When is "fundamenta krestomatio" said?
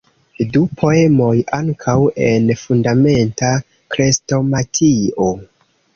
2.63-5.29